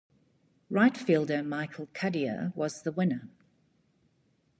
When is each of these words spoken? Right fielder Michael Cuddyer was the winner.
Right 0.71 0.97
fielder 0.97 1.43
Michael 1.43 1.85
Cuddyer 1.93 2.55
was 2.55 2.81
the 2.81 2.91
winner. 2.91 3.29